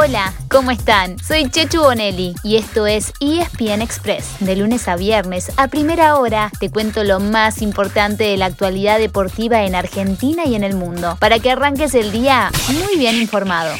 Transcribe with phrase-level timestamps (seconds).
[0.00, 1.18] Hola, ¿cómo están?
[1.18, 4.36] Soy Chechu Bonelli y esto es ESPN Express.
[4.38, 9.00] De lunes a viernes, a primera hora, te cuento lo más importante de la actualidad
[9.00, 13.74] deportiva en Argentina y en el mundo, para que arranques el día muy bien informado.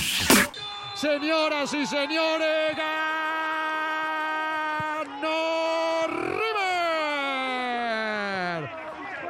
[0.97, 2.77] Señoras y señores,
[5.07, 5.29] ganó
[6.09, 6.59] River.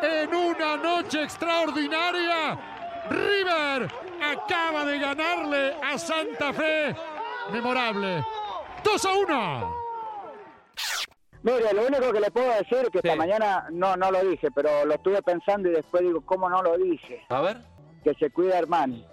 [0.02, 2.77] En una noche extraordinaria,
[3.10, 3.88] River
[4.22, 6.94] acaba de ganarle a Santa Fe.
[7.52, 8.24] Memorable.
[8.84, 9.76] 2 a 1.
[11.42, 14.50] Mire, lo único que le puedo decir es que esta mañana no, no lo dije,
[14.50, 17.24] pero lo estuve pensando y después digo, ¿cómo no lo dije?
[17.28, 17.58] A ver.
[18.02, 19.06] Que se cuida Armani.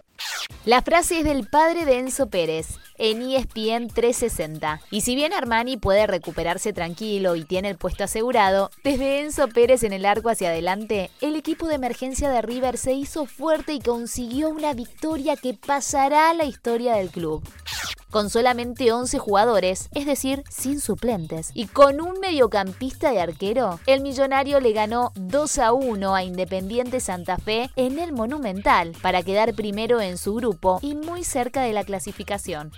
[0.66, 4.82] La frase es del padre de Enzo Pérez, en E ESPN 360.
[4.90, 9.84] Y si bien Armani puede recuperarse tranquilo y tiene el puesto asegurado, desde Enzo Pérez
[9.84, 13.80] en el arco hacia adelante, el equipo de emergencia de River se hizo fuerte y
[13.80, 17.48] consiguió una victoria que pasará a la historia del club
[18.16, 24.00] con solamente 11 jugadores, es decir, sin suplentes, y con un mediocampista de arquero, el
[24.00, 29.54] millonario le ganó 2 a 1 a Independiente Santa Fe en el Monumental para quedar
[29.54, 32.72] primero en su grupo y muy cerca de la clasificación.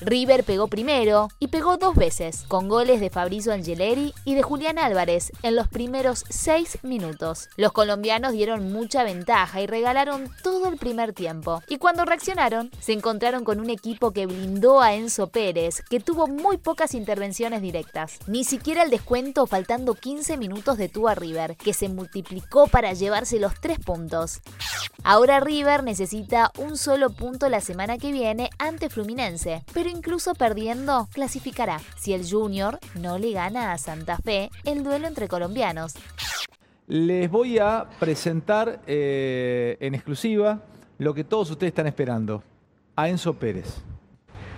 [0.00, 4.78] River pegó primero y pegó dos veces, con goles de Fabrizio Angeleri y de Julián
[4.78, 7.48] Álvarez en los primeros seis minutos.
[7.56, 11.62] Los colombianos dieron mucha ventaja y regalaron todo el primer tiempo.
[11.68, 16.26] Y cuando reaccionaron, se encontraron con un equipo que blindó a Enzo Pérez, que tuvo
[16.26, 18.18] muy pocas intervenciones directas.
[18.26, 23.38] Ni siquiera el descuento faltando 15 minutos detuvo a River, que se multiplicó para llevarse
[23.38, 24.40] los tres puntos.
[25.04, 31.80] Ahora River necesita un solo punto la semana que viene ante Fluminense, incluso perdiendo, clasificará
[31.96, 35.94] si el Junior no le gana a Santa Fe el duelo entre colombianos.
[36.88, 40.60] Les voy a presentar eh, en exclusiva
[40.98, 42.42] lo que todos ustedes están esperando,
[42.94, 43.82] a Enzo Pérez.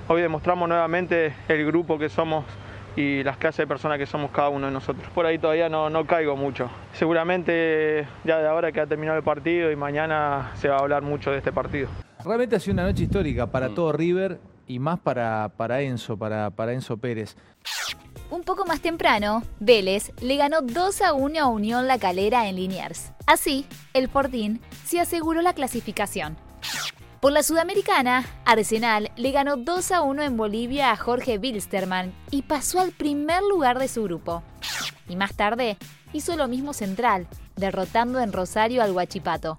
[0.09, 2.45] Hoy demostramos nuevamente el grupo que somos
[2.97, 5.09] y las clases de personas que somos cada uno de nosotros.
[5.15, 6.69] Por ahí todavía no, no caigo mucho.
[6.93, 11.03] Seguramente ya de ahora que ha terminado el partido y mañana se va a hablar
[11.03, 11.89] mucho de este partido.
[12.25, 16.51] Realmente ha sido una noche histórica para todo River y más para, para Enzo, para,
[16.51, 17.37] para Enzo Pérez.
[18.31, 22.57] Un poco más temprano, Vélez le ganó 2 a 1 a Unión La Calera en
[22.57, 23.13] Liniers.
[23.27, 26.37] Así, el Fortín se aseguró la clasificación.
[27.21, 32.43] Por la Sudamericana, Arsenal le ganó 2 a 1 en Bolivia a Jorge Wilstermann y
[32.43, 34.43] pasó al primer lugar de su grupo.
[35.09, 35.79] Y más tarde,
[36.13, 39.59] hizo lo mismo Central, derrotando en Rosario al Huachipato.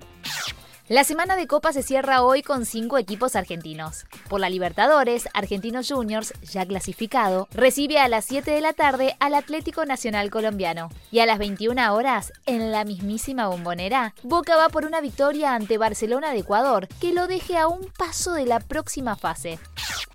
[0.90, 4.08] La semana de Copa se cierra hoy con cinco equipos argentinos.
[4.28, 9.36] Por la Libertadores, Argentinos Juniors, ya clasificado, recibe a las 7 de la tarde al
[9.36, 10.90] Atlético Nacional Colombiano.
[11.12, 15.78] Y a las 21 horas, en la mismísima bombonera, Boca va por una victoria ante
[15.78, 19.60] Barcelona de Ecuador, que lo deje a un paso de la próxima fase.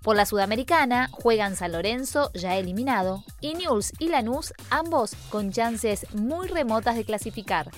[0.01, 6.05] Por la Sudamericana juegan San Lorenzo, ya eliminado, y News y Lanús, ambos con chances
[6.13, 7.71] muy remotas de clasificar.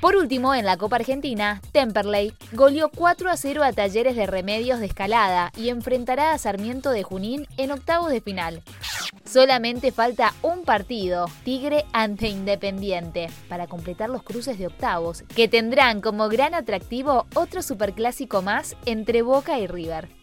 [0.00, 4.80] Por último, en la Copa Argentina, Temperley goleó 4 a 0 a Talleres de Remedios
[4.80, 8.62] de Escalada y enfrentará a Sarmiento de Junín en octavos de final.
[9.26, 16.00] Solamente falta un partido, Tigre ante Independiente, para completar los cruces de octavos, que tendrán
[16.00, 20.19] como gran atractivo otro superclásico más entre Boca y River.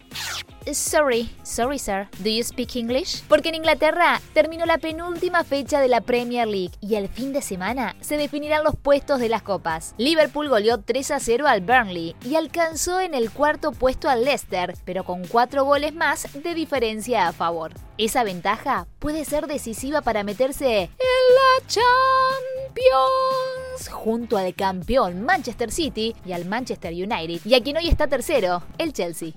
[0.74, 3.24] Sorry, sorry sir, do you speak English?
[3.30, 7.42] Porque en Inglaterra terminó la penúltima fecha de la Premier League y el fin de
[7.42, 9.96] semana se definirán los puestos de las copas.
[9.98, 14.76] Liverpool goleó 3 a 0 al Burnley y alcanzó en el cuarto puesto al Leicester,
[14.84, 17.72] pero con cuatro goles más de diferencia a favor.
[17.98, 23.57] Esa ventaja puede ser decisiva para meterse en la Champions
[23.90, 28.64] junto al campeón Manchester City y al Manchester United y a quien hoy está tercero,
[28.78, 29.34] el Chelsea.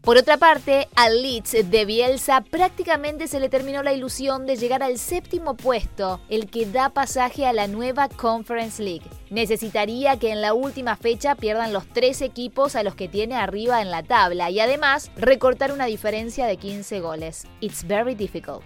[0.00, 4.82] Por otra parte, al Leeds de Bielsa prácticamente se le terminó la ilusión de llegar
[4.82, 9.08] al séptimo puesto, el que da pasaje a la nueva Conference League.
[9.30, 13.80] Necesitaría que en la última fecha pierdan los tres equipos a los que tiene arriba
[13.80, 17.46] en la tabla y además recortar una diferencia de 15 goles.
[17.60, 18.62] It's very difficult.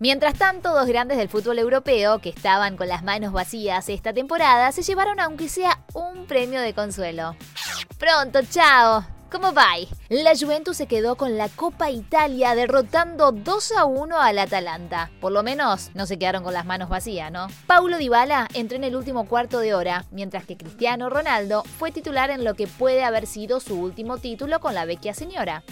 [0.00, 4.70] Mientras tanto, dos grandes del fútbol europeo que estaban con las manos vacías esta temporada
[4.70, 7.34] se llevaron aunque sea un premio de consuelo.
[7.98, 9.04] Pronto, chao.
[9.30, 9.74] ¿Cómo va?
[10.10, 15.10] La Juventus se quedó con la Copa Italia derrotando 2 a 1 al Atalanta.
[15.20, 17.48] Por lo menos no se quedaron con las manos vacías, ¿no?
[17.66, 22.30] Paulo Dybala entró en el último cuarto de hora, mientras que Cristiano Ronaldo fue titular
[22.30, 25.62] en lo que puede haber sido su último título con la vecchia señora.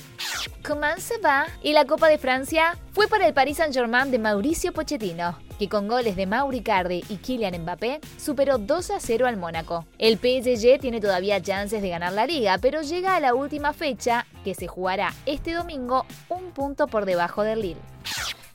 [0.66, 1.46] ¿Cómo se va?
[1.62, 5.38] Y la Copa de Francia fue para el Paris Saint-Germain de Mauricio Pochettino.
[5.58, 9.86] que con goles de Mauri Cardi y Kylian Mbappé superó 2 a 0 al Mónaco.
[9.98, 14.25] El PSG tiene todavía chances de ganar la liga, pero llega a la última fecha,
[14.44, 17.80] que se jugará este domingo, un punto por debajo del Lille.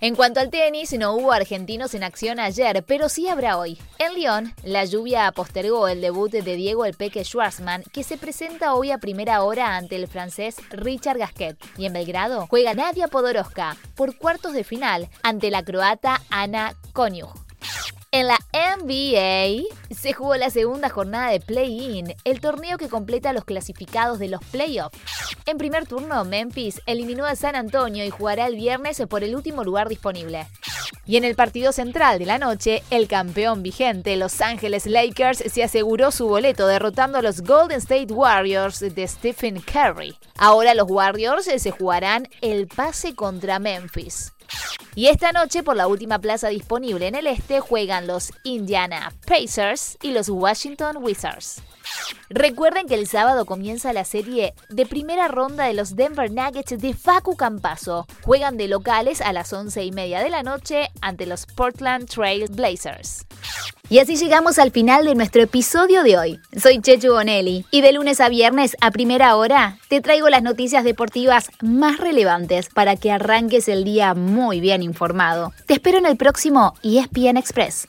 [0.04, 3.78] En cuanto al tenis, no hubo argentinos en acción ayer, pero sí habrá hoy.
[4.00, 8.74] En Lyon, la lluvia postergó el debut de Diego El Peque Schwarzman, que se presenta
[8.74, 11.56] hoy a primera hora ante el francés Richard Gasquet.
[11.78, 17.41] Y en Belgrado juega Nadia Podoroska por cuartos de final ante la croata Ana Konjuh.
[18.14, 23.46] En la NBA se jugó la segunda jornada de play-in, el torneo que completa los
[23.46, 25.00] clasificados de los playoffs.
[25.46, 29.64] En primer turno, Memphis eliminó a San Antonio y jugará el viernes por el último
[29.64, 30.46] lugar disponible.
[31.06, 35.64] Y en el partido central de la noche, el campeón vigente, Los Ángeles Lakers, se
[35.64, 40.18] aseguró su boleto derrotando a los Golden State Warriors de Stephen Curry.
[40.38, 44.34] Ahora los Warriors se jugarán el pase contra Memphis.
[44.94, 49.98] Y esta noche, por la última plaza disponible en el este, juegan los Indiana Pacers
[50.02, 51.62] y los Washington Wizards.
[52.30, 56.94] Recuerden que el sábado comienza la serie de primera ronda de los Denver Nuggets de
[56.94, 58.08] Facu Campaso.
[58.24, 62.48] Juegan de locales a las 11 y media de la noche ante los Portland Trail
[62.50, 63.26] Blazers.
[63.90, 66.40] Y así llegamos al final de nuestro episodio de hoy.
[66.58, 70.86] Soy Chechu Bonelli y de lunes a viernes a primera hora te traigo las noticias
[70.86, 75.54] deportivas más relevantes para que arranques el día muy bien informado.
[75.68, 77.88] Te espero en el próximo ESPN Express.